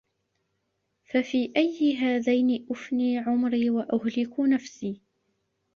فَفِي 1.13 1.53
أَيِّ 1.57 1.97
هَذَيْنِ 1.97 2.67
أُفْنِي 2.71 3.17
عُمْرِي 3.19 3.69
وَأُهْلِكُ 3.69 4.39
نَفْسِي 4.39 5.01